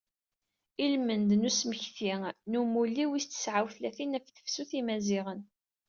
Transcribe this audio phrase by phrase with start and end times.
[0.85, 2.13] Ilmend n usmekti
[2.49, 5.41] n umulli wis tesεa u tlatin ɣef tefsut n yimaziɣen.